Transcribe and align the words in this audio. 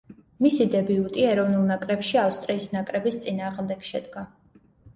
მისი 0.45 0.65
დებიუტი 0.75 1.25
ეროვნულ 1.33 1.67
ნაკრებში 1.73 2.19
ავსტრიის 2.23 2.73
ნაკრების 2.79 3.21
წინააღმდეგ 3.27 3.87
შედგა. 3.95 4.29